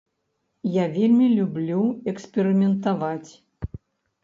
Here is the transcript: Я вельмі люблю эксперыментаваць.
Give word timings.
Я 0.75 0.85
вельмі 0.95 1.27
люблю 1.39 1.83
эксперыментаваць. 2.13 3.31